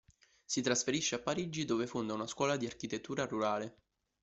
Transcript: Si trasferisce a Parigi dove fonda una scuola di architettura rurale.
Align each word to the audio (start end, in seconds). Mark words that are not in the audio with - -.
Si 0.45 0.61
trasferisce 0.63 1.13
a 1.13 1.19
Parigi 1.19 1.63
dove 1.63 1.85
fonda 1.85 2.13
una 2.15 2.25
scuola 2.25 2.57
di 2.57 2.65
architettura 2.65 3.25
rurale. 3.27 3.75